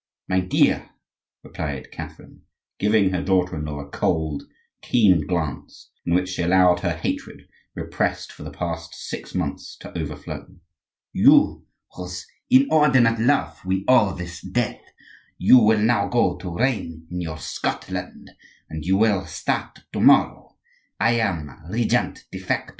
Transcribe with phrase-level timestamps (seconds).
[0.27, 0.89] "My dear,"
[1.43, 2.41] replied Catherine,
[2.79, 4.41] giving her daughter in law a cold,
[4.81, 9.95] keen glance in which she allowed her hatred, repressed for the last six months, to
[9.95, 10.55] overflow;
[11.13, 14.81] "you, to whose inordinate love we owe this death,
[15.37, 18.31] you will now go to reign in your Scotland,
[18.71, 20.57] and you will start to morrow.
[20.99, 22.69] I am regent de facto."